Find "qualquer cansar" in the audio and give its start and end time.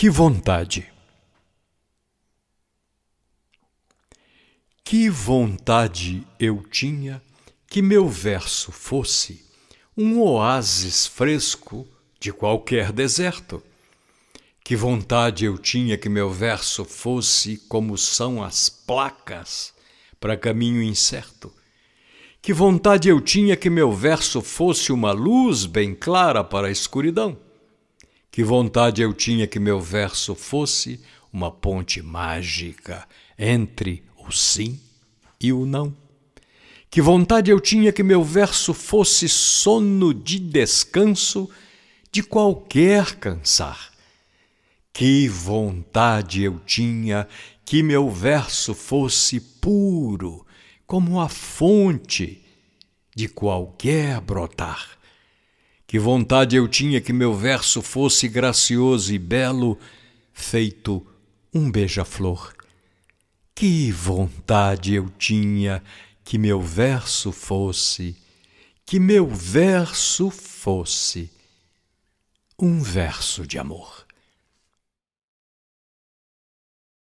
42.22-43.90